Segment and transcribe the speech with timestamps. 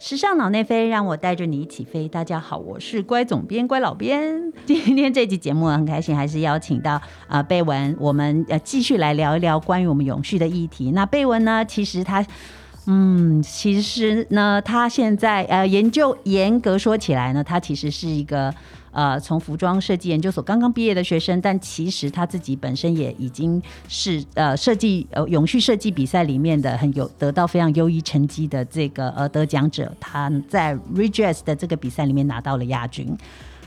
[0.00, 2.06] 时尚脑内飞，让我带着你一起飞。
[2.06, 4.52] 大家好，我是乖总编、乖老编。
[4.64, 10.92] 今天这期节目很开心，还是邀请到啊贝文，我们呃继续来聊一聊关于我们永续的议题。
[10.92, 12.24] 那贝文呢，其实他，
[12.86, 18.54] 嗯，其实呢，他现在呃研究严格说起来呢，他其实是一个。
[18.90, 29.92] 呃，从服装设计研究所刚刚毕业的学生，但其实他自己本身也已经是呃设计呃永续设计比赛里面的很有得到非常优异成绩的这个呃得奖者。
[30.00, 33.16] 他在 Redress 的这个比赛里面拿到了亚军。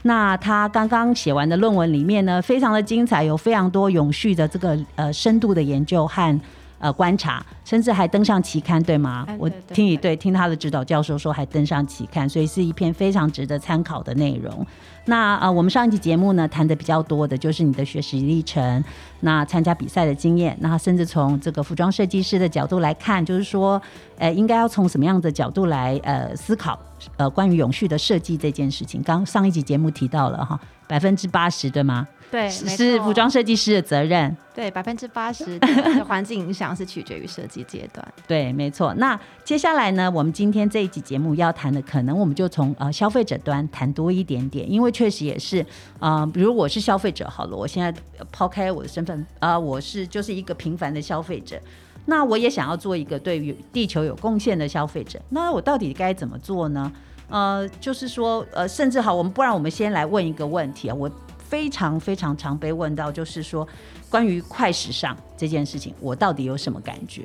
[0.03, 6.41] 那他刚刚写完的论文里面呢，非常的精彩，有非常多永续的这个呃深度的研究和。
[6.81, 9.27] 呃，观察，甚至还登上期刊，对吗？
[9.37, 14.65] 我听你对听他的指导教授说，还登上期刊，所以是一篇非常值得参考的内容。
[15.05, 18.83] 那呃，我们上一集节目呢，谈的比较多的就是你的学习历程，
[19.19, 23.79] 那参加比赛的经验，那甚至从这个服装设计师的角度来看，就是说，
[24.17, 26.79] 呃，应该要从什么样的角度来呃思考，
[27.17, 29.03] 呃，关于永续的设计这件事情。
[29.03, 32.07] 刚上一集节目提到了哈，百分之八十，对吗？
[32.31, 34.35] 对，是服装设计师的责任。
[34.55, 38.05] 对，百分之八十 的环境影响是取决于设计阶段。
[38.25, 38.93] 对，没错。
[38.95, 45.65] 那接下来呢，我们今天这一集节目要谈的，可能我们就从呃消费者端谈多一点点，因为确实也是
[45.99, 47.93] 啊，比如我是消费者好了，我现在
[48.31, 51.59] 抛开我的身份啊，我是就是一个平凡的消费者，
[52.05, 56.89] 那我也想要做一个对于地球有贡献的消费者，那我到底该怎么做呢？
[57.29, 61.11] 呃，就是说呃，甚至好，我们不然我们先来问一个问题啊，我。
[61.51, 63.67] 非常非常常被问到，就是说
[64.09, 67.23] 关于快时尚这件事情，我到底有什么感觉？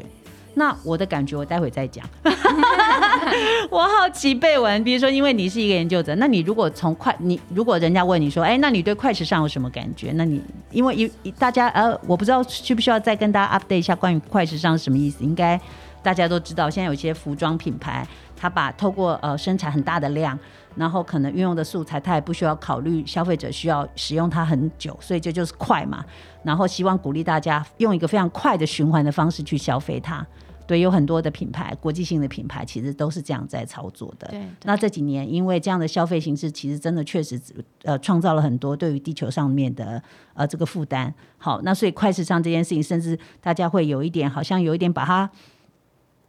[0.55, 2.05] 那我的感觉，我待会再讲。
[3.70, 10.10] 我好奇贝文，比如说，因为你是一个研究者，那你如果从快，你如果人家问你说，哎，那你对快时尚有什么感觉？
[10.16, 15.22] 那你因为一大家呃，我不知道需不需要再跟大家 update 一下关于快时尚是什么意思？
[15.22, 15.60] 应该
[16.02, 18.04] 大家都知道，现在有些服装品牌，
[18.36, 20.36] 它把透过呃生产很大的量。
[20.77, 26.05] 然后可能运用的素材，它也不需要考虑消费者需要使用它很久，所以这就是快嘛。
[26.42, 30.25] 然后希望鼓励大家用一个非常快的循环的方式去消费它。
[30.66, 34.26] 对，有很多的品牌，国际性的品牌其实都是这样在操作的。
[34.28, 34.42] 对。
[34.64, 37.41] 那这几年因为这样的消费形式，其实真的确实
[37.84, 40.03] 呃创造了很多对于地球上面的
[40.34, 41.14] 呃这个负担。
[41.38, 45.31] 好，那所以快时尚这件事情，甚至大家会有一点好像有一点把它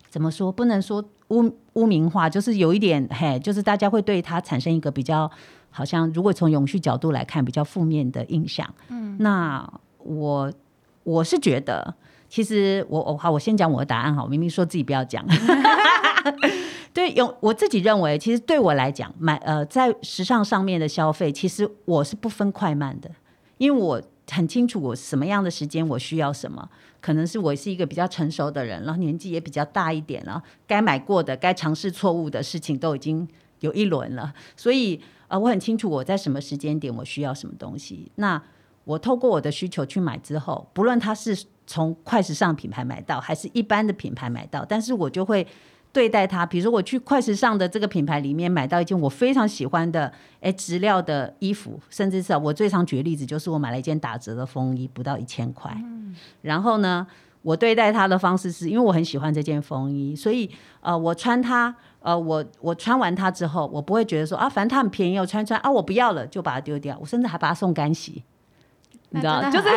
[0.09, 1.03] 怎么说，不能说。
[1.29, 5.29] 污污名化就是有一点嘿，就是大家会对它产生一个比较
[5.69, 8.67] 好像，如果从永续角度来看，比较负面的印象。
[8.89, 10.51] 嗯，那我
[11.03, 11.93] 我是觉得，
[12.29, 14.25] 其实我我好，我先讲我的答案哈。
[14.27, 15.25] 明明说自己不要讲，
[16.93, 23.11] 对，永我自己认为，其实对我来讲，买呃在时尚上面的消费，其实我是不分快慢的，
[23.57, 24.01] 因为我。
[24.29, 33.27] 很清楚我什么样的时间我需要什么，可能是我是一个比较成熟的人，然后年纪也比较大一点了，该买过的、该尝试错误的事情都已经
[33.61, 38.11] 有一轮了，所以呃，我很清楚我在什么时间点我需要什么东西。
[38.15, 38.41] 那
[38.83, 45.47] 我透过我的需求去买之后，不论它是从快时尚品牌买到，还是一般的品牌买到，但是我就会。
[45.93, 50.11] 对待它，比如说我去快时尚的这个品牌里面买到一件我非常喜欢的
[50.41, 55.71] 哎质料的衣服，甚至是我最常举的例子就是我买了一件打折的风衣，不到一千块。
[55.75, 57.05] 嗯然后呢，
[57.41, 60.49] 我对待它的方式是因为我很喜欢这件风衣，所以
[60.81, 68.23] 呃我穿它呃我我穿完它之后，我不会觉得说啊反正它很便宜，我穿穿啊我不要了就把它丢掉，我甚至还把它送干洗。
[69.11, 69.69] 你知道，就是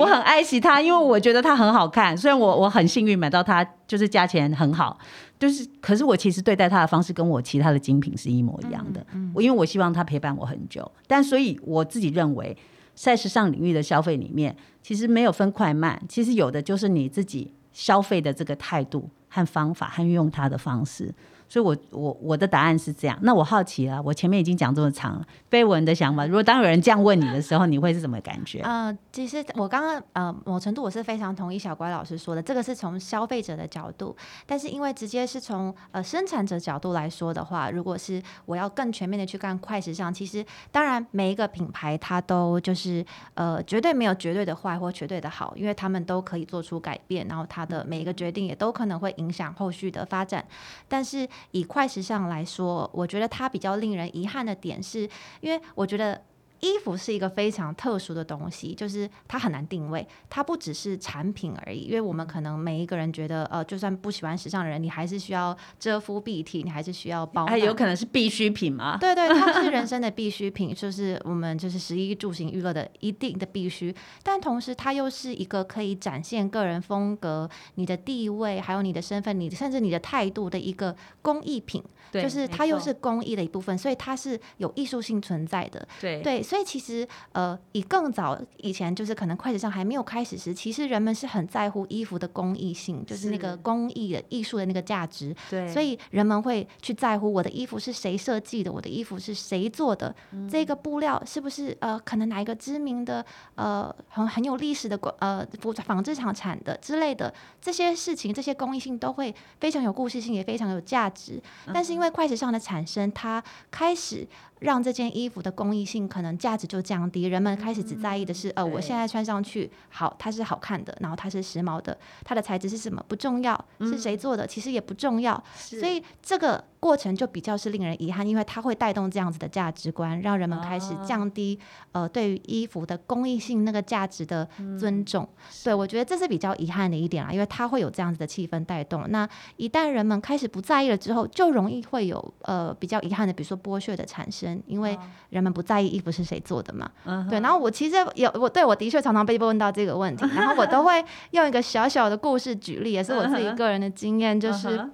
[0.00, 2.16] 我很爱惜它，因为我觉得它很好看。
[2.16, 4.98] 虽然我我很幸运买到它，就是价钱很好。
[5.42, 9.04] 就是，可是我其实对待他的方式跟我其他的精品是一模一样的。
[9.34, 12.56] 我因为我希望他陪伴我很久，但所以我自己认为，
[12.94, 21.12] 在时尚领域的消费里面，其实没有分快慢，其实有的就是你自己消费的这个态度和方法和运用它的方式。
[21.52, 23.18] 所以，我我我的答案是这样。
[23.20, 26.24] 那我好奇啊，我前面已经讲这么长了，绯闻的想法。
[26.24, 28.60] 如果当有人这样问你的时候，你会是什么感觉？
[28.60, 34.16] 呃，其实我刚刚呃，某程度我是非常同意小乖老师说的，这个是从消费者的角度。
[34.46, 50.42] 但是因为直接是从呃生产者角度来说的话，如果是我要更全面的去干快时尚，其实当然每一个品牌它都就是呃绝对没有绝对的坏或绝对的好，因为他们都可以做出改变，然后它的每一个决定也都可能会影响后续的发展，
[50.88, 51.28] 但是。
[51.50, 55.08] 以快时尚来说，我觉得它比较令人遗憾的点是，
[55.40, 56.22] 因为我觉得。
[56.62, 61.80] 衣服是一个非常特殊的东西，就是它很难定位，它不只是产品而已。
[61.80, 67.46] 因为我们可能每一个人觉得，呃，就算不喜欢时尚的人，你还是需要遮肤蔽体，你还是需要包。
[67.46, 68.96] 还有可能是必需品吗？
[68.98, 73.92] 对对，它是人生的必需品，就是我们就是食衣住行娱乐的一定的必须。
[74.22, 81.82] 但同时，它又是一个可以展现个人风格、你的地位，还有你的身份，你甚至你的态度的一个工艺品。
[82.12, 85.88] 对就是它又是工艺的一部分，所以它是有艺术性存在的。
[86.00, 95.34] 对对，所以其实呃，以更早以前，就是可能快时尚还没有开始时，其实人们是很在乎衣服的工艺性，就是那个工艺的艺术的那个价值。
[95.50, 103.24] 对，所以人们会去在乎我的衣服是谁设计的，我的衣服是谁做的，嗯这个布料是不是呃可能哪一个知名的
[103.54, 111.40] 呃很很有历史的国呃服纺织厂产的之类的这些事情，这些工艺性都会非常有故事性，也非常有价值。
[111.72, 114.26] 但是因为快时尚的产生，它开始
[114.60, 131.58] 让这件衣服的公益性可能价值就降低，人们开始只在意的是，呃，我现在穿上去好，它是好看的，然后它是时髦的，它的材质是什么不重要，是谁做的其实也不重要，所以这个过程就比较是令人遗憾，因为它会带动这样子的价值观，让人们开始降低、
[131.92, 134.48] 呃对于衣服的公益性那个价值的
[134.78, 135.28] 尊重。
[135.64, 139.04] 对我觉得这是比较遗憾的一点啊，因为它会有这样子的气氛带动。
[139.08, 144.98] 那一旦人们开始不在意了之后，就容易会有呃比较遗憾的，比如说剥削的产生，因为
[145.28, 146.90] 人们不在意衣服是谁做的嘛。
[147.04, 154.88] 嗯对，然后我其实有我对我的确常常被问到这个问题，然后我都会用一个小小的故事举例，也是我自己个人的经验，就是。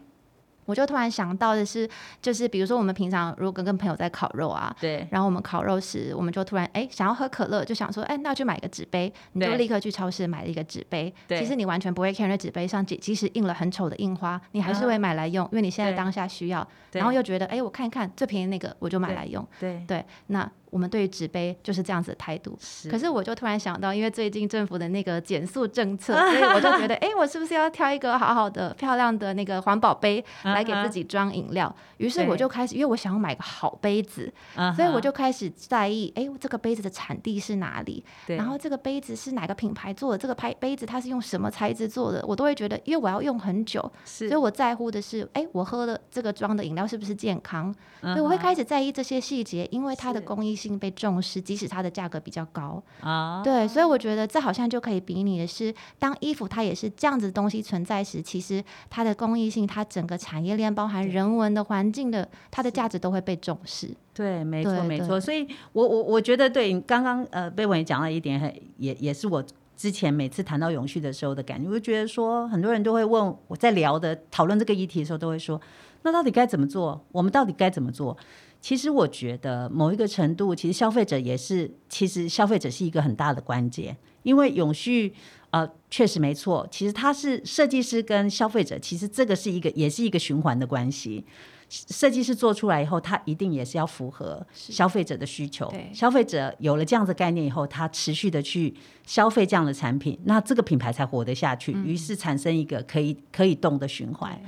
[0.68, 1.88] 我就突然想到的是，
[2.20, 11.12] 就是比如说我们平常如果跟朋友在烤肉啊，对然后我们烤肉时，我们就突然哎想要喝可乐，就想说哎那去买个纸杯，你就立刻去超市买了一个纸杯。
[11.26, 19.42] 对其实你完全不会 care 那纸杯上即即使印了很丑的印花，你还是会买来用，因为你现在当下需要，然后又觉得哎我看一看最便宜那个我就买来用。
[19.58, 22.56] 对对，那我们对于纸杯就是这样子的态度。
[22.60, 31.74] 是可是我就突然想到，因为最近政府的那个减速政策， 所以我就觉得，哎、我是不是要挑一个好好的、漂亮的那个环保杯来给自己装饮料？
[31.96, 38.04] 于是我就开始，因为我想要买个好杯子，嗯所以我就开始在意，哎、这个杯子的产地是哪里？
[38.26, 40.18] 对然后这个杯子是哪个品牌做的？
[40.18, 42.24] 这个牌杯子它是用什么材质做的？
[42.26, 47.74] 我都会觉得，因为我要用很久，是所以我在乎的是，哎、我喝的这个装的饮料是不是健康？
[48.02, 52.82] 嗯所以我会开始在意这些细节，因为它的工艺性被重视，即使它的价格比较高。
[53.00, 63.88] 啊对，所以我觉得这好像就可以比拟的是，当衣服它也是这样子的东西存在时，其实它的公益性、它整个产业链包含人文的环境的，它的价值都会被重视。
[64.12, 65.20] 对，没错没错。
[65.20, 69.44] 所以我我我觉得对你刚刚呃贝文也讲了一点，很也也是我
[69.76, 75.61] 之前每次谈到永续的时候的感觉，我就觉得说很多人都会问我在聊的讨论这个议题的时候，都会说
[76.02, 77.00] 那到底该怎么做？
[77.12, 78.16] 我们到底该怎么做？
[78.60, 85.12] 其实我觉得某一个程度，其实消费者也是，其实消费者是一个很大的关键，因为永续。
[85.50, 86.69] 呃，确实没错。
[86.70, 91.25] 其实它是设计师跟消费者，其实这个是一个，也是一个循环的关系。
[91.70, 95.90] 设计师做出来以后，他一定也是要符合消费者的需求对。
[95.94, 98.75] 消费者有了这样的概念以后，他持续的去
[99.06, 104.38] 消费这样的产品，那这个品牌才活得下去，于是产生一个可以可以动的循环。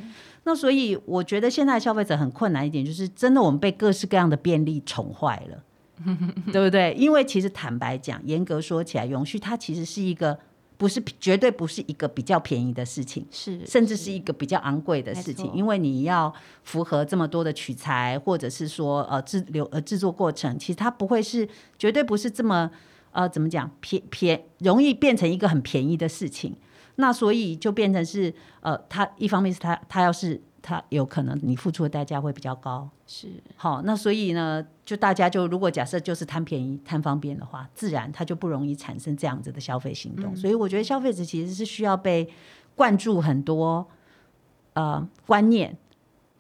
[0.45, 5.63] 那所以我觉得现在消费者很困难一点，就是真的我们被各式各样的便利宠坏了，
[6.51, 6.95] 对不对？
[6.95, 10.39] 因为其实坦白讲，严格说起来，永续它其实是一个
[10.79, 13.27] 不是绝对不是一个比较便宜的事情。
[13.31, 16.33] 是，甚至是一个比较昂贵的事情，因为你要
[16.65, 21.47] 符合这么多的取材，或者是说呃制流呃制作过程，其实它不会是
[21.79, 22.71] 绝对不是这么
[23.13, 26.57] 呃怎么讲便便容易变成一个很便宜的事情。
[27.01, 40.37] 那所以就变成是呃，他一方面是他他要是他有可能你付出的代价会比较高，是好，那所以呢，就大家就如果假设就是贪便宜、贪方便的话，自然他就不容易产生这样子的消费行动。
[40.37, 42.29] 所以我觉得消费者其实是需要被
[42.75, 43.87] 灌注很多
[44.75, 45.77] 呃观念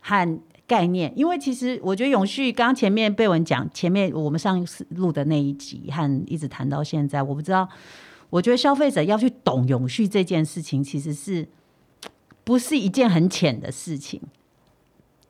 [0.02, 7.68] 和概念，因为其实我觉得永续，刚刚前面被文讲，前面我们上一次录的那一集和一直谈到现在，我不知道，
[8.30, 11.48] 我觉得消费者要去懂永续这件事情，其实是
[12.44, 14.22] 不是一件很浅的事情。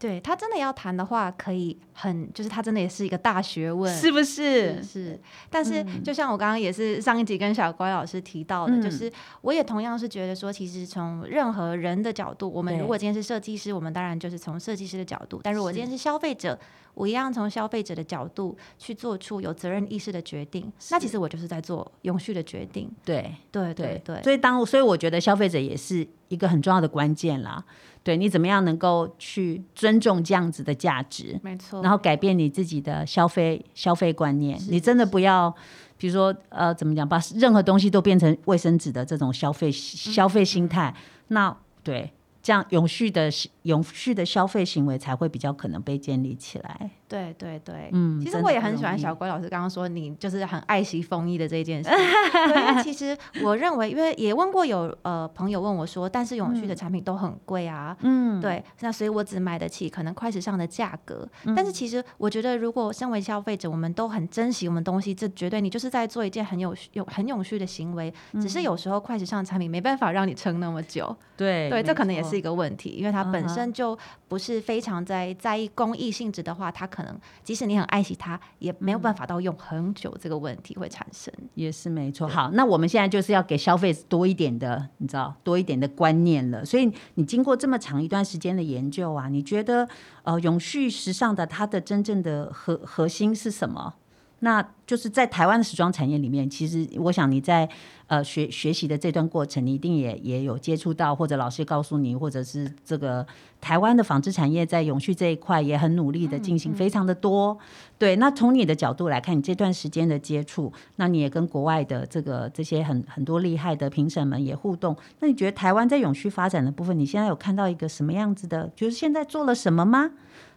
[0.00, 4.82] 对他真的要谈的话，可以很，就是他真的也是一个大学问，是不是？
[4.82, 16.58] 是是，但是就像我刚刚也是上一集跟小乖老师提到的，嗯就是我也同样是觉得说，其实从任何人的角度，我们如果今天是设计师，我们当然就是从设计师的角度；但如果今天是消费者，
[16.94, 20.72] 我一样从消费者的角度去做出有责任意识的决定。
[20.90, 22.90] 那其实我就是在做永续的决定。
[23.04, 23.34] 对。
[23.52, 27.62] 对对对，所以当所以我觉得消费者也是一个很重要的关键啦。
[28.02, 31.82] 对你怎么样能够去尊重这样子的价值，没错。
[31.82, 34.58] 然后改变你自己的消费消费观念。
[34.68, 35.54] 你真的不要，
[35.98, 40.94] 比如说呃，怎么讲，把任何东西都变成卫生纸的这种消费消费心态。
[41.28, 42.10] 那对
[42.42, 43.30] 这样永续的
[43.62, 46.90] 永续的消费行为才会比较可能被建立起来。
[47.10, 51.90] 对对对，嗯，其实我也很喜欢小龟老师刚刚说你就是很爱惜风衣的这件事。
[51.90, 61.28] 对，因为其实我认为，因为也问过有呃朋友问我说，但是永续的产品都很贵啊，嗯，对，那所以我只买得起可能快时尚的价格。
[61.44, 61.66] 但嗯。
[61.66, 68.08] 是其实我觉得，如果身为消费者，我们都很珍惜我们东西，这绝对你就是在做一件很有有很永续的行为。
[68.34, 68.48] 只嗯。
[68.48, 73.98] 是有时候快时尚产品没办法让你撑那么久， 对对，这可能也是一个问题，因为它本身就
[74.28, 81.32] 不是非常在在意公益性质的话，它可能即使你很爱惜它，也没有嗯办法到用很久，这个问题会产生。
[81.54, 82.26] 也是没错。
[82.28, 86.64] 好，那我们现在就是要给消费者多一点的，你知道，多一点的观念了。
[86.64, 89.88] 所以你经过这么长一段时间的研究啊，你觉得
[90.22, 93.94] 呃，永续时尚的它的真正的核核心是什么？
[94.40, 97.68] 那就是在台湾的时装产业里面，其实我想你在
[98.08, 103.24] 呃学学习的这段过程，你一定也也有接触到，或者老师告诉你，或者是这个
[103.60, 107.56] 台湾的纺织产业在永续这一块也很努力的进行，非常的多。
[107.98, 114.96] 对，那从你的角度来看，你这段时间的接触，那你也跟国外的这个这些很很多厉害的评审们也互动。
[115.20, 118.72] 那你觉得台湾在永续发展的部分，你现在有看到一个什么样子的？
[118.74, 120.10] 就是现在做了什么吗？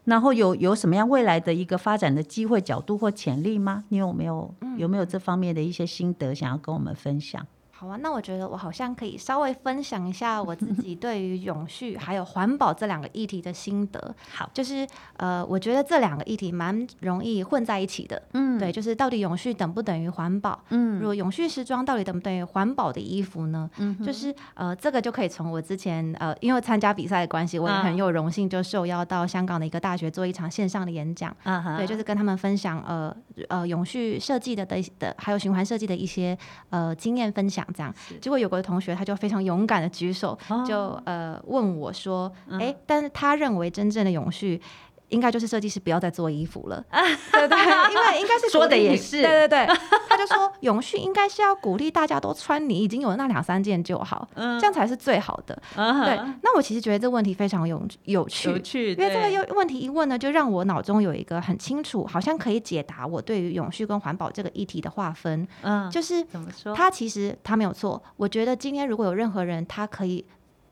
[0.05, 3.86] 然后有有什么样未来的一个发展的机会、角度或潜力吗？
[3.89, 7.45] 你有没有有没有这方面的一些心得想要跟我们分享？
[7.83, 14.15] 好啊，那我觉得我好像可以稍微分享一下我自己对于永续还有环保这两个议题的心得。
[14.33, 14.87] 好，就是
[15.17, 18.21] 呃，我觉得这两个议题蛮容易混在一起的。
[18.31, 20.63] 嗯对，就是到底永续等不等于环保？
[20.69, 23.69] 嗯如果永续时装到底等不等于环保的衣服呢？
[23.79, 31.35] 嗯就是呃，这个就可以从我之前呃，因为参加比赛的关系，我也嗯很有荣幸就受邀到香港的一个大学做一场线上的演讲。
[31.43, 33.13] 啊对，就是跟他们分享呃
[33.49, 36.37] 呃永续设计的的的，还有循环设计的一些
[36.69, 37.94] 呃经验分享，这样。
[38.22, 44.62] 结果有个同学他就非常勇敢的举手，哦就呃问我说，嗯哎、但是他认为真正的永续。
[45.10, 46.83] 应该就是设计师不要再做衣服了，
[47.31, 49.22] 对对，因为应该是说的也是。
[49.22, 49.77] 对对对，
[50.10, 54.60] 他就说永续应该是要鼓励大家都穿你已经有那两三件就好，嗯。
[54.60, 55.62] 这样才是最好的。
[55.75, 65.48] 啊对，那我其实觉得这个问题非常有有趣，有趣，因为这个又问题一问呢，就让我脑中有一个很清楚，好像可以解答我对于永续跟环保这个议题的划分。
[65.62, 66.74] 嗯，就是怎么说？
[66.74, 70.24] 他其实他没有错，我觉得今天如果有任何人，他可以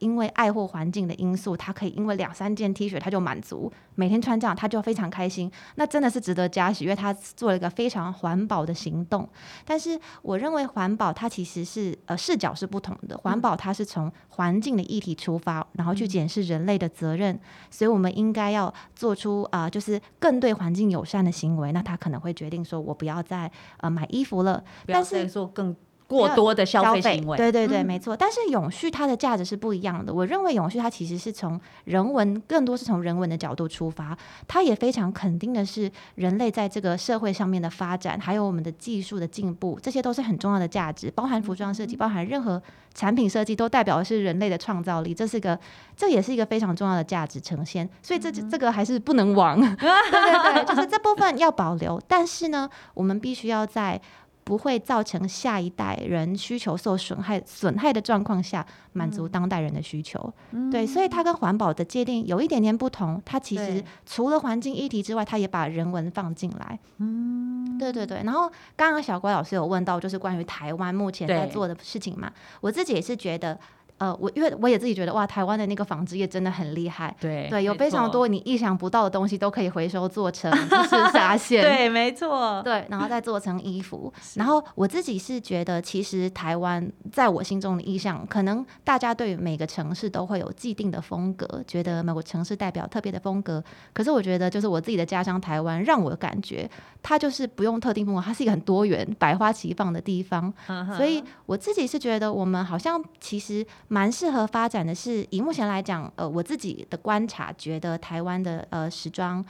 [0.01, 9.29] 因为爱或环境的因素，他可以因为两三件 T 恤他就满足，每天穿这样他就非常开心，那真的是值得嘉许，因为他做了一个非常环保的行动。
[9.63, 17.39] 但是我认为环保它其实是呃视角是不同的，环保它是从环境的议题出发，然后去检视人类的责任，
[17.69, 21.71] 所以我们应该要做出啊、呃就是更对环境友善的行为。
[21.71, 25.75] 那他可能会决定说我不要再呃买衣服了，但是再做更
[26.11, 28.15] 过多的消费行为，对对对，嗯没错。
[28.15, 30.13] 但是永续它的价值是不一样的。
[30.13, 41.09] 我认为永续它其实是从人文，更多是从人文的角度出发，它也非常肯定的是人类在这个社会上面的发展，还有我们的技术的进步，这些都是很重要的价值。
[41.11, 42.61] 包含服装设计，包含任何
[42.93, 45.13] 产品设计，都代表的是人类的创造力。
[45.13, 45.57] 这是个，
[45.95, 47.89] 这也是一个非常重要的价值呈现。
[48.01, 49.59] 所以这这个还是不能亡。
[49.61, 54.01] 对对对，就是这部分要保留，但是呢，我们必须要在。
[54.43, 60.33] 不会造成下一代人需求受损害损害的状况下，满足当代人的需求。
[60.71, 63.21] 对，所以它跟环保的界定有一点点不同。
[63.25, 66.79] 它其实除了环境议题之外，它也把人文放进来。
[66.97, 68.21] 嗯，对对对。
[68.23, 72.31] 然后刚刚小郭老师有问到，就是关于台湾目前在做的事情嘛，
[72.61, 73.59] 我自己也是觉得。
[74.01, 84.11] 呃，我因为我也自己觉得哇，台湾的那个纺织业真的很厉害，对对，有非常多你意想不到的东西都可以回收做成就是纱线， 对，没错，对，然后再做成衣服。
[84.33, 93.63] 然后我自己是觉得，其实台湾在我心中的意象，可能大家对于每个城市都会有既定的风格，觉得某个城市代表特别的风格。
[93.93, 96.67] 可是我觉得，就是我自己的家乡台湾，让我感觉
[97.03, 100.51] 它就是不用特定风格，它是一个很多元、百花齐放的地方。
[100.97, 109.43] 所以我自己是觉得，我们好像其实蛮适合发展的是，以目前来讲，呃，我自己的观察，觉得台湾的呃时装。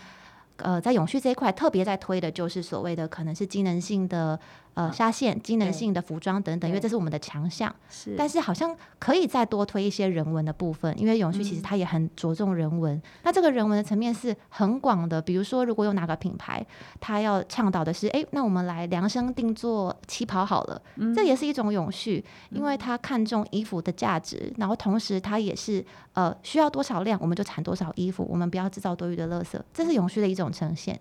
[0.57, 4.39] 呃，在永续这一块特别在推的就是所谓的可能是机能性的
[4.73, 7.73] 呃纱线、机能性的服装等等，因为这是我们的强项。
[7.89, 13.01] 是但是好像可以再多推一些人文的部分，因为永续其实它也很着重人文。
[13.23, 16.65] 那这个人文的层面是很广的，比如说如果有哪个品牌，
[16.99, 20.81] 它要倡导的是，哎，那我们来量身定做旗袍好了，
[21.15, 30.99] 这也是一种永续，因为它看重衣服的价值，然后同时它也是呃需要多少量我们就产多少衣服，我们不要制造多余的垃圾，这是永续的一种呈现。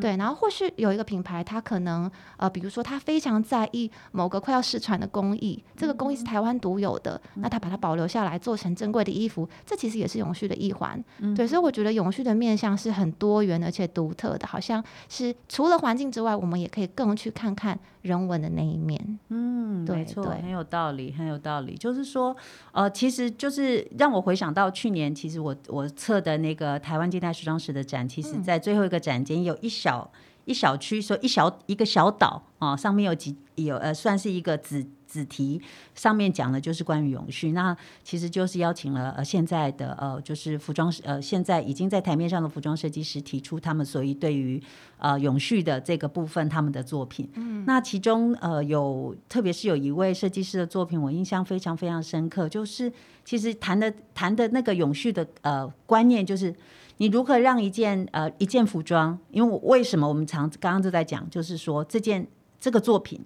[0.00, 11.02] 对，然后或许有一个品牌，它可能呃，比如说它非常在意某个快要失传的工艺，这个工艺是台湾独有的，那它把它保留下来，做成珍贵的衣服，这其实也是永续的一环。
[11.36, 19.18] 对，所以我觉得永续的面向是很多元而且独特的，好像是除了环境之外，我们也可以更去看看人文的那一面。
[19.28, 21.74] 嗯，对没错，很有道理，很有道理。
[21.74, 22.36] 就是说，
[22.72, 30.10] 呃，其实就是让我回想到去年，其实我我测的那个台湾近代时装史的展，其实在最后一个展间有一小
[30.44, 35.60] 一小区，说一小一个小岛啊、上面有几有呃，算是一个子子题，
[35.94, 37.52] 上面讲的就是关于永续。
[37.52, 44.62] 那其实就是邀请了呃现在的呃就是服装呃现在已经在台面上的服装设计师提出他们所以对于
[44.96, 47.28] 呃永续的这个部分他们的作品。
[47.34, 52.90] 嗯，那其中呃有特别是有一位设计师的作品，我印象非常非常深刻，就是
[53.24, 56.54] 其实谈的谈的那个永续的呃观念就是。
[56.98, 59.18] 你如何让一件呃一件服装？
[59.30, 62.24] 因为我为什么我们常刚刚就在讲，就是说这件
[62.60, 63.18] 这个作品，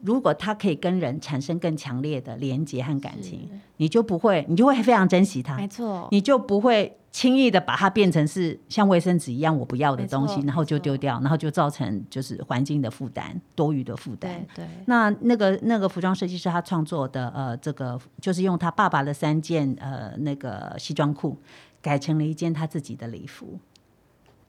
[0.00, 14.64] 如果他可以跟人产生更强烈的连接和感情，你就不会，你就会非常珍惜它，没错，你就不会轻易的把它变成是像卫生纸一样我不要的东西然后就丢掉，然后就造成就是环境的负担，多余的负担对。
[14.64, 21.36] 对，那那个那个服装设计师他创作的呃，这个就是用他爸爸的三件呃那个西装裤
[21.82, 23.58] 改成了一件他自己的礼服。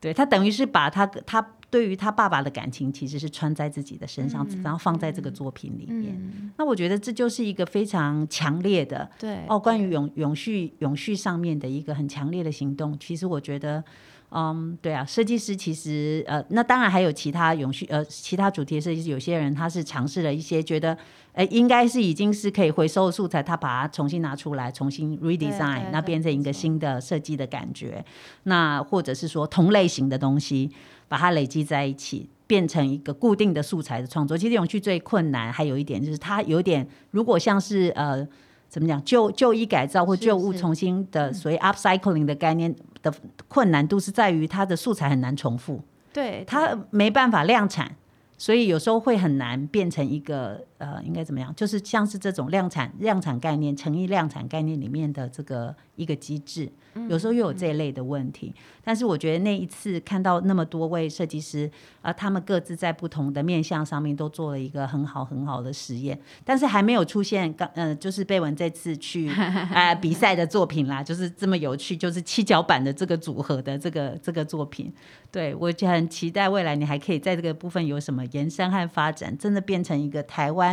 [0.01, 6.15] 对他等于是把他他对于他爸爸的感情其实是穿在自己的身上，然后放在这个作品里面。
[6.17, 12.97] 嗯，那我觉得这就是一个非常强烈的对，哦，关于永永续永续上面的一个很强烈的行动。
[12.99, 13.83] 其实我觉得，
[14.31, 20.97] 嗯，对啊，设计师其实呃，那当然还有其他永续呃其他主题的设计师，有些人他是尝试了一些觉得，
[21.33, 28.03] 哎，应该是已经是可以回收的素材，他把它重新拿出来，重新 redesign，那变成一个新的设计的感觉。
[28.43, 30.71] 那或者是说同类型的东西，
[31.09, 32.29] 把它累积在一起。
[32.49, 38.27] 变成一个固定的素材的创作，其实永续最困难，还有一点就是它有点，如果像是呃
[38.67, 43.13] 怎么讲旧旧衣改造或是旧物重新的所谓 upcycling 的概念的
[43.47, 45.79] 困难度是在于它的素材很难重复，
[46.11, 47.95] 对，它没办法量产，
[48.35, 56.69] 所以有时候会很难变成一个呃应该怎么样，就是像是这种量产量产概念、诚意量产概念里面的这个一个机制，
[57.07, 58.53] 有时候又有这一类的问题。
[58.83, 61.69] 但是我觉得那一次看到那么多位设计师，
[62.01, 69.29] 啊，他们各自在不同的面向上面都做了一个很好很好的实验，但是还没有出现刚呃，就是贝文这次去
[69.71, 74.91] 呃比赛的作品啦，就是这么有趣，就是七角版的这个组合的这个这个作品。
[75.31, 80.68] 对我就很期待未来你还可以在这个部分有什么延伸和发展，真的变成一个台湾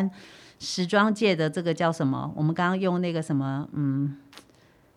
[0.58, 2.32] 时装界的这个叫什么？
[2.36, 4.16] 我们刚刚用那个什么，嗯，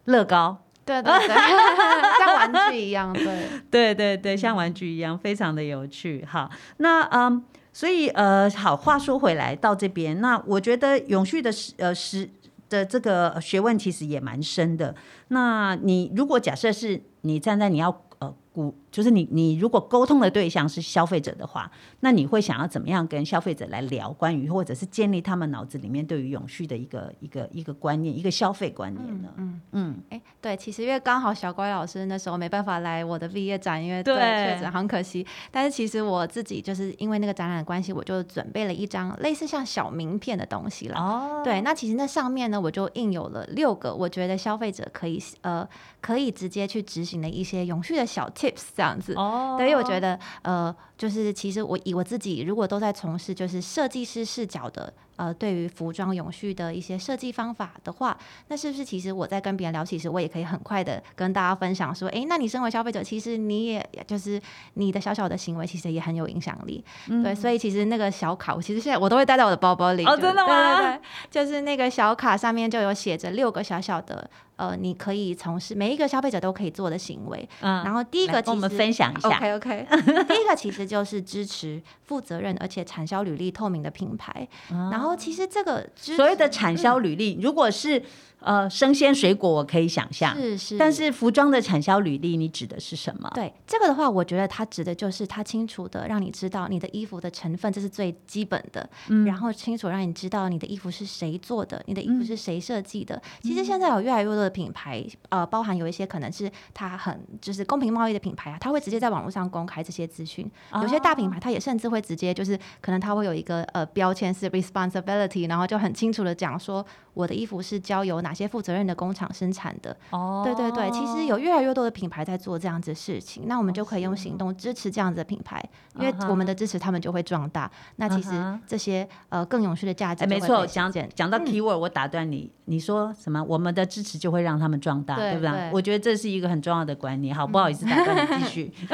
[0.05, 0.57] 乐高。
[0.85, 1.35] 对对对，
[2.17, 6.25] 像玩具一样，对，对对对，像玩具一样，非常的有趣。
[6.27, 12.27] 好，那嗯，所以呃，好，话说回来到这边，那我觉得永续的时呃时
[12.69, 14.95] 的这个学问其实也蛮深的。
[15.27, 29.29] 那你如果假设是你站在你要呃鼓，就是你你如果沟通的对象是消费者的话，那你会想要怎么样跟消费者来聊关于或者是建立他们脑子里面对于永续的一个一个一个观念，一个消费观念呢？
[29.37, 35.25] 嗯嗯哎，对，其实因为刚好小乖老师那时候没办法来我的毕业展，因为对确诊很可惜。
[35.51, 40.99] 但是其实我自己就是因为那个展览的关系，我就准备了一张类似像小名片的东西了。
[40.99, 45.67] 哦，对，那其实那上面呢，我就印有了六个我觉得消费者可以呃
[46.01, 49.13] 可以直接去执行的一些永续的小 tips 这样子。
[49.15, 64.41] 哦，对，因为我觉得呃，就是其实我以我自己如果都在从事就是设计师视角的呃，对于服装永续的一些设计方法的话，那是不是其实我在跟别人聊起时，我也可以很快的跟大家分享说，诶，那你身为消费者，其实你也就是
[64.75, 66.81] 你的小小的行为，其实也很有影响力。
[67.21, 70.05] 对，所以其实那个小卡，我其实现在我都会带在我的包包里。
[70.05, 74.29] 哦真的吗对对对，就是那个小卡上面就有写着六个小小的。
[74.59, 79.29] 呃，你可以从事每一个消费者都可以做的行为，嗯然后第一个我们分享一下。
[79.29, 79.87] OK OK，
[80.27, 84.45] 第一个其实就是支持负责任而且产销履历透明的品牌。
[84.91, 88.03] 然后其实这个所谓的产销履历，如果是
[88.41, 93.31] 呃生鲜水果，我可以想象，是是，但是服装的产销履历，你指的是什么？
[93.33, 98.89] 对这个的话，我觉得它指的就是它清楚的让你知道你的衣服的成分，这是最基本的。
[99.07, 103.21] 嗯然后清楚让你知道你的衣服是谁做的，你的衣服嗯是谁设计的。
[103.41, 110.49] 其实现在有越来越多的品牌，呃，包含有一些可能是它很就是公平贸易的品牌啊，它会直接在网络上公开这些资讯。
[110.81, 119.95] 有些大品牌它也甚至会直接就是可能它会有一个呃标签是 responsibility，然后就很清楚的讲说我的衣服是交由哪些负责任的工厂生产的。
[120.11, 125.63] 哦，对对对，其实有越来越多的品牌在做这样子的事情，那我们就可以用行动支持这样子的品牌，
[125.95, 127.69] 因为我们的支持他们就会壮大。
[127.97, 128.31] 那其实
[128.65, 133.43] 这些呃更永续的价值，哎，没错，讲讲讲到 keyword，我打断你，你说什么？
[133.43, 135.69] 我们的支持就会让他们壮大，对不对？
[135.73, 137.35] 我觉得这是一个很重要的观念。
[137.35, 138.73] 好，不好意思，打断你继续。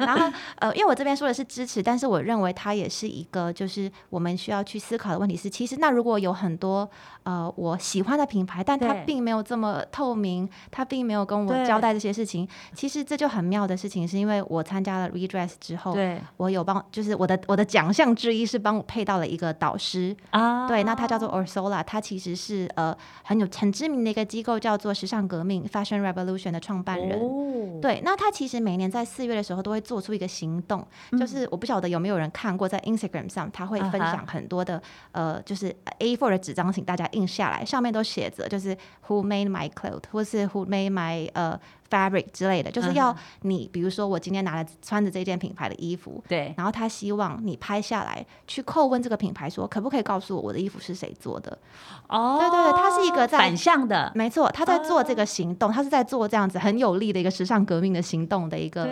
[0.00, 6.88] 然后呃，因为我这边说的是支持，但是我认为它也是一个，就是我们需要去思考的问题是，其实那如果有很多
[7.22, 30.86] 呃我喜欢的品牌，但它并没有这么透明，它并没有跟我交代这些事情，其实这就很妙的事情，是因为我参加了 Redress 之后，对，我有帮，就是我的我的奖项之一是帮我配到了一个导师啊，对，那他叫做 Orsola，他其实是呃很有很知名的一个机构，叫做时尚革命 Fashion Revolution 的创办人，对，那他其实每年在四月的时候都会做出一个行动，
[31.18, 34.82] 就是我不晓得有没有人看过，在 Instagram 上他会分享很多的
[35.12, 41.60] 呃，就是 A4 的纸张，请大家印下来，上面都写着就是 Who made my clothes，或是 Who made my 呃。
[41.90, 51.58] Fabric 之类的，就是要你，比如说我今天拿了穿着这件品牌的衣服，对，然后他希望你拍下来，去叩问这个品牌，说可不可以告诉我我的衣服是谁做的？
[52.08, 58.88] 哦，对对对，他是一个在反向的，没错，他在做这个行动，他是在做这样子很有力的一个时尚革命的行动的一个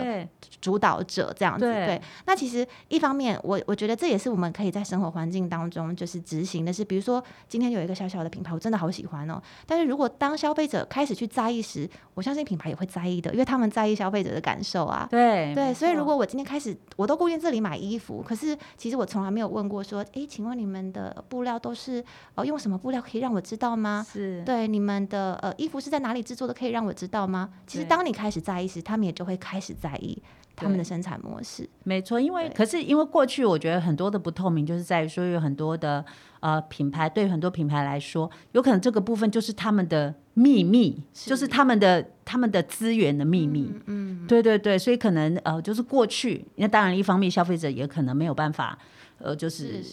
[0.59, 1.65] 主导者，这样子。
[1.65, 12.88] 对，那其实一方面，我我觉得这也是我们可以在生活环境当中就是执行的是，比如说今天有一个小小的品牌，我真的好喜欢哦，但是如果当消费者开始去在意时，我相信品牌也会。
[12.89, 15.07] 在意的，因为他们在意消费者的感受啊。
[15.09, 22.03] 对对，所以如果我今天开始，我都固定这里买衣服，可是其实我从来没有问过说，哎，请问你们的布料都是
[22.35, 22.99] 呃用什么布料？
[23.01, 24.05] 可以让我知道吗？
[24.11, 26.53] 是对你们的呃衣服是在哪里制作的？
[26.53, 27.49] 可以让我知道吗？
[27.67, 30.21] 其实当你开始在意时，他们也就会开始在意
[30.55, 31.69] 他们的生产模式。
[31.83, 36.03] 没错，因为可是因为过去我觉得很多的不透明，就是在于说有很多的
[36.39, 40.13] 呃品牌，对很多品牌来说，有可能这个部分就是他们的。
[40.35, 48.79] 秘密就是他们的他们的资源的秘密，嗯，对对对，所以可能呃，就是过去，那当然一方面消费者也可能没有办法，
[49.17, 49.83] 呃，就是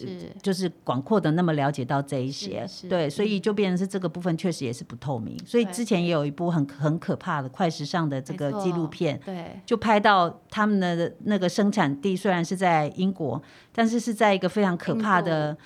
[0.41, 5.37] 就是广阔的那么了解到这一些，对，所以就变成是这个部分确实也是不透明。
[5.45, 13.41] 所以之前也有一部很很可怕的快时尚的这个纪录片，对，就拍到他们的那个生产地虽然是在英国，
[13.73, 15.57] 但是是在一个非常可怕的。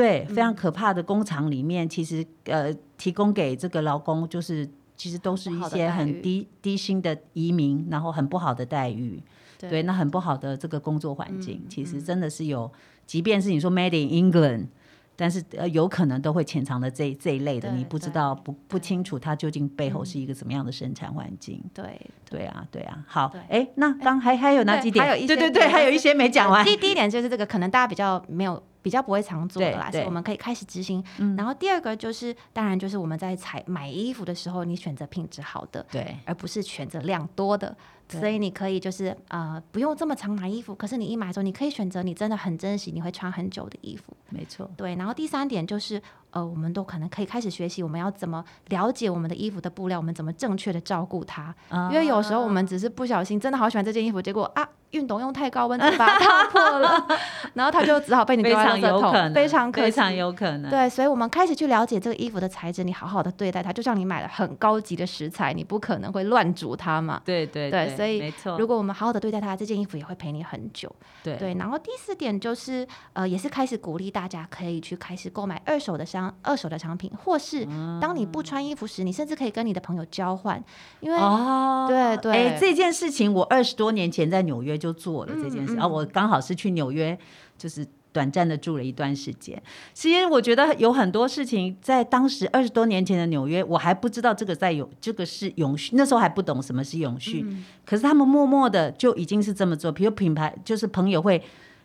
[0.00, 9.22] 对，非常可怕的工厂里面，其实呃，提供给这个劳工就是其实都是一些很低低薪的移民，然后很不好的待遇，
[9.58, 12.70] 对，那很不好的这个工作环境，其实真的是有，
[13.06, 14.68] 即便是你说 Made in England，
[15.16, 21.62] 但是呃，有可能都会潜藏的这这一类的，你不知道不不清楚它究竟背后是一个怎么样的生产环境。
[21.74, 23.04] 对，对啊，对啊。
[23.06, 25.04] 好，哎，那刚还还有哪几点？
[25.04, 26.64] 还有一对对对，还有一些没讲完。
[26.64, 28.62] 第第一点就是这个，可能大家比较没有。
[28.82, 31.02] 比较不会常做的啦，所以我们可以开始执行。
[31.36, 37.76] 然后第二个就是，当然就是我们在采买衣服的时候，你选择品质好的，对，而不是选择量多的。
[38.08, 44.12] 所以你可以就是呃不用这么常买衣服，可是你一买的时候，你可以选择你真的很珍惜、你会穿很久的衣服。
[44.30, 44.96] 没错，对。
[44.96, 51.54] 然后第三点就是，呃，我们都可能可以开始学习，我们要怎么了解我们的衣服的布料，我们怎么正确的照顾它。
[51.90, 54.68] 因为有时候我们只是不小心，真的好喜欢这件衣服，结果啊。
[54.90, 57.06] 运动用太高温把它打破了，
[57.54, 60.68] 然后它就只好被你丢在垃圾桶，非常非常有可能。
[60.68, 67.22] 对，所以我们开始去了解这个衣服的材质，你好好的对待它，就像你买了很高级的食材，你不可能会乱煮它嘛。
[67.24, 68.58] 对对对，所以没错。
[68.58, 70.92] 如果我们好好的对待它，这件衣服也会陪你很久。
[71.22, 77.64] 对对，然后第四点就是，呃，也是开始鼓励大家可以去开始购买二手的商二手的产品，或是
[78.00, 80.60] 当你不穿衣服时，你甚至可以跟你的朋友交换，
[80.98, 85.76] 因为哦，对对，哎，这件事情我二十多年前在纽约就做了这件事。
[85.76, 87.16] 啊，我刚好是去纽约，
[87.56, 89.62] 就是短暂的住了一段时间。
[89.94, 97.46] 其实我觉得有很多事情，在当时二十多年前的纽约，我还不知道这个在永，这个是永续，那时候还不懂什么是永续。
[97.86, 101.42] 可是他们默默的就已经是这么做，比如品牌，就是朋友会。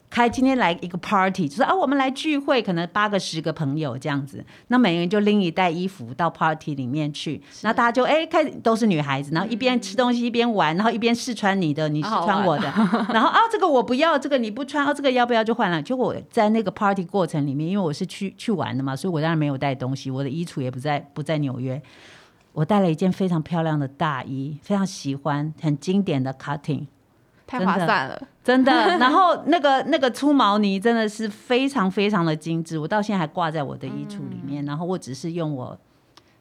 [0.09, 12.63] 开今天来一个 party，就是啊，我们来聚会，可能八个十个朋友这样子，那每个人就拎一袋衣服到 party 里面去，那大家就哎开始都是女孩子，然后一边吃东西一边玩，然后一边试穿你的，你试穿我的，
[13.11, 15.81] 然后啊这个我不要，这个你不穿，哦这个要不要就换了。
[15.81, 21.81] 就我在那个 party 过程里面，因为我是去去玩的嘛，所以我当然没有带东西，我的衣橱也不在不在纽约，
[22.53, 26.85] 我带了一件非常漂亮的大衣，非常喜欢，很经典的 cutting。
[27.47, 28.71] 太划算了，真的。
[28.97, 34.65] 然后那个那个粗毛呢，真的是非常非常的精致，我到现在还挂在我的衣橱里面。
[34.65, 35.77] 然后我只是用我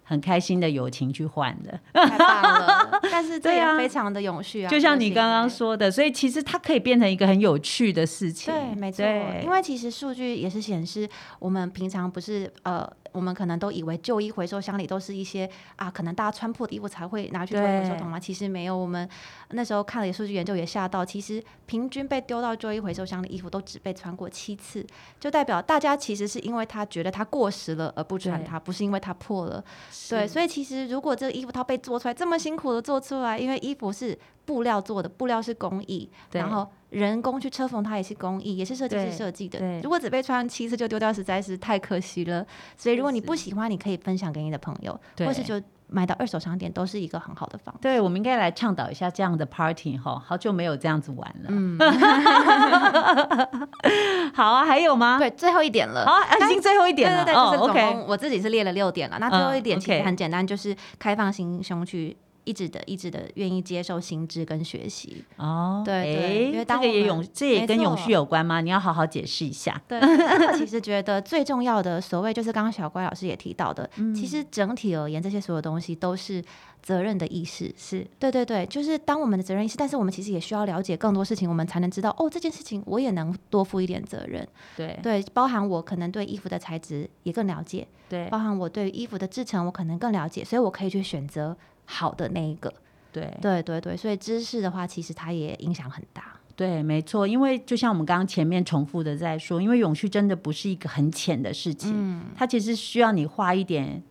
[0.03, 1.79] 很开心的友情去换的。
[1.93, 8.53] 太棒了，但是这对啊也非常的永续啊，就像你刚刚说的，所以其实它可以变成一个很有趣的事情。
[8.53, 9.05] 对，没错，
[9.43, 18.77] 因为其实数据也是显示，我们平常不是呃，我们可能都以为旧衣回收箱里都是一些啊，可能大家穿破的衣服才会拿去丢回收桶嘛，其实没有。
[18.77, 19.09] 我们
[19.51, 24.85] 那时候看了数据研究也吓到，其实平均被丢到旧衣回收箱的衣服都只被穿过七次，
[25.21, 29.65] 就代表大家其实是因为他觉得它过时了而不穿对它，不是因为它破了。
[30.11, 39.81] 对，所以其实如果这个衣服它被做出来这么辛苦的做出来，因为衣服是布料做的，布料是工艺，然后人工去车缝它也是工艺，也是设计师设计的。
[39.83, 42.45] 如果只被穿七次就丢掉，实在是太可惜了。
[42.77, 47.79] 所以如果你不喜欢，你可以分享给你的朋友，或是就买到二手商店，都是一个很好的方法。
[47.81, 51.47] 对，我们应该来倡导一下这样的 party 哈，好久没有这样子玩了。
[51.49, 51.79] 嗯，
[54.35, 55.19] 好啊，还有吗？
[55.19, 56.05] 对，最后一点了。
[56.07, 57.25] 好，啊已经最后一点了。
[57.25, 59.19] 对对对，就是哦总，OK，共我自己是列了六点了。
[59.19, 65.25] 那最后一点嗯其实很简单，就是开放心胸去一直的、一直的愿意接受新知跟学习。
[65.37, 68.61] 哦，对对因为这当个也永，这也跟永续有关吗？
[68.61, 69.81] 你要好好解释一下。
[69.89, 70.01] 对，
[70.57, 76.43] 其实觉得最重要的，所谓就是刚刚小乖老师也提到的，嗯其实整体而言，这些所有东西都是
[76.83, 77.73] 责任的意识。
[77.77, 84.47] 是对对对，就是当我们的责任意识，但是我们其实也需要了解更多事情，我们才能知道哦，这件事情我也能多负一点责任。
[84.77, 92.73] 对对，包含我可能对衣服的材质也更了解，对包含我对衣服的制成我可能更了解，所以我可以去选择好的那一个。
[93.13, 96.35] 对对对对，所以知识的话，其实它也影响很大。
[96.57, 97.27] 对，没错。
[97.27, 104.03] 因为就像我们刚刚前面重复的在说，因为永续真的不是一个很浅的事情，嗯它其实需要你花一点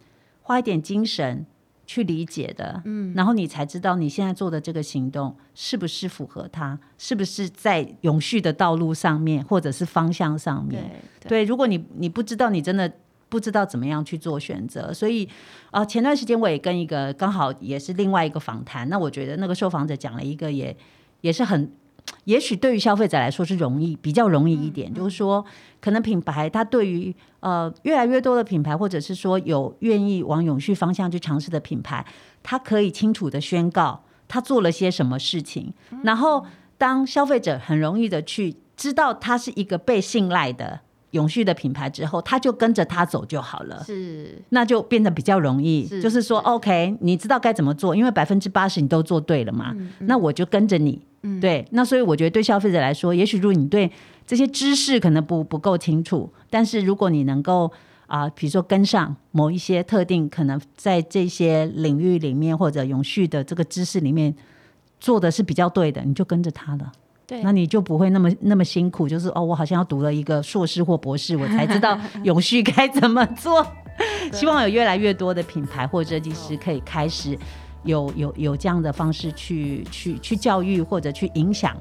[0.42, 1.46] 花一点精神
[1.86, 10.82] 去理解的，嗯，然后你才知道你现在做的这个行动是不是符合它，是不是在永续的道路上面，或者是方向上面。
[11.20, 12.92] 对对，如果你你不知道，你真的
[13.34, 15.28] 不知道怎么样去做选择，所以
[15.72, 20.78] 呃，前段时间我也跟一个刚好也是另外一个访谈，那我觉得那个受访者讲了一个也
[21.22, 21.72] 也是很。
[22.26, 25.44] 也许对于消费者来说是容易，比较容易一点，就是说，
[25.80, 32.06] 可能品牌它对于呃越来越多的品牌，或者是说有愿意往永续方向去尝试的品牌，
[32.44, 36.46] 它可以清楚的宣告它做了些什么事情，然后
[36.78, 40.82] 当消费者很容易的去知道它是一个被信赖的
[41.14, 43.84] 永续的品牌之后，他就跟着他走就好了。
[43.84, 51.02] 是那就变得比较容易，是就是说是，OK，你知道该怎么做，因为百分之八十你都做对了嘛，嗯那我就跟着你，
[51.42, 51.66] 对。
[51.72, 53.92] 那所以我觉得对消费者来说，也许如果你对
[54.28, 57.72] 这些知识可能不不够清楚，但是如果你能够
[58.06, 64.36] 啊、比如说跟上某一些特定可能在这些领域里面或者永续的这个知识里面
[65.00, 66.92] 做的是比较对的，你就跟着他了。
[67.34, 73.66] 对那你就不会那么那么辛苦，就是哦，我好像要读了一个硕士或博士，我才知道 永续该怎么做。
[74.32, 77.38] 希望有越来越多的品牌或设计师可以开始
[77.84, 81.76] 有有有这样的方式去去去教育或者去影响，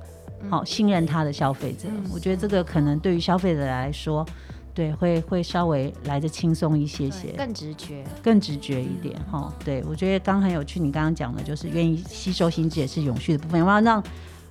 [0.48, 1.88] 好、信任他的消费者。
[2.12, 4.26] 我觉得这个可能对于消费者来说，
[4.74, 7.28] 对会会稍微来的轻松一些些。
[7.36, 8.02] 更直觉。
[8.22, 14.02] 更直觉一点哈、对我觉得刚很有趣，你刚刚讲的就是愿意吸收新知也是永续的部分，我要让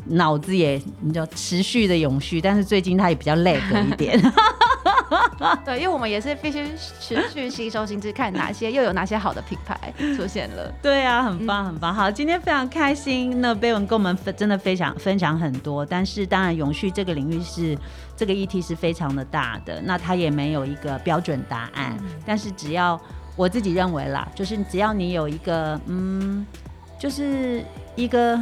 [0.06, 4.20] 脑子也你知道持续的永续，但是最近它也比较累个一点。
[5.66, 10.72] 对，因为我们也是必须持续吸收新知，看哪些又有哪些好的品牌出现了。
[10.82, 11.94] 对啊，很棒很棒。
[11.94, 17.78] 好，今天非常开心，那贝文跟我们分真的非常分享很多，但是当然永续这个领域是
[18.16, 23.00] 这个议题是非常的大的，那它也没有一个标准答案，但是只要
[23.36, 26.46] 我自己认为啦，就是只要你有一个嗯，
[26.98, 27.64] 就是
[27.96, 28.40] 一个。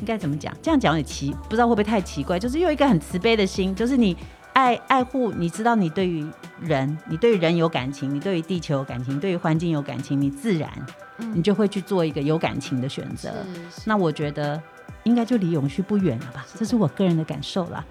[0.00, 0.54] 应该怎么讲？
[0.62, 2.38] 这样讲也奇，不知道会不会太奇怪？
[2.38, 4.16] 就是有一个很慈悲的心，就是你
[4.52, 6.26] 爱爱护，你知道你对于
[6.60, 10.70] 人，你对于人有感情，你对于地球有感情，对于环境有感情，你自然
[11.34, 13.30] 你就会去做一个有感情的选择。
[13.70, 14.60] 是那我觉得
[15.04, 17.84] 应该就离永续不远了吧，这是我个人的感受啦。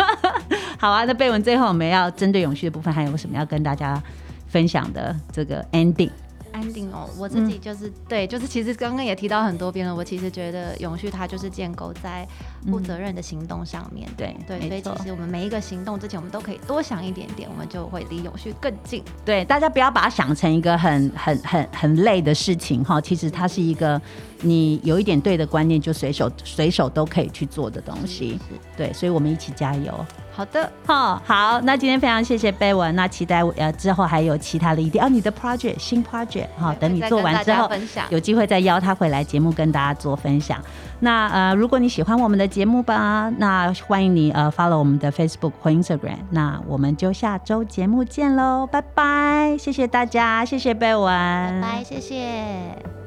[0.78, 4.02] 好啊，那贝文最后我们要针对永续的部分，还有什么要跟大家
[4.46, 6.10] 分享的这个 ending？
[6.58, 9.94] 安定哦，我自己就是、对，就是其实刚刚也提到很多遍了。
[9.94, 12.26] 我其实觉得永续它就是建构在
[12.66, 14.08] 负责任的行动上面。
[14.16, 19.04] 对对，所以其实我们每一个行动之前，我们都可以多想一点点，我们就会离永续更近。
[19.24, 24.00] 对，大家不要把它想成一个很很很很累的事情哈，其实它是一个
[24.40, 28.38] 你有一点对的观念，就随手随手都可以去做的东西。
[28.76, 30.04] 对，所以我们一起加油。
[30.38, 36.48] 好的，好好，那今天非常谢谢贝文，那期待呃之后还有其他的一点哦，你的 project 新 project 学。
[36.56, 37.68] 好，等你做完之后。
[38.08, 40.62] 有机会再邀他回来节目跟大家做分享。
[41.00, 46.18] 那呃，如果你喜欢我们的节目吧，那欢迎你呃 follow 我们的 Facebook 或 Instagram。
[46.30, 49.56] 那我们就下周节目见喽，拜拜！
[49.58, 52.97] 谢谢大家，谢谢贝文，拜拜，谢谢。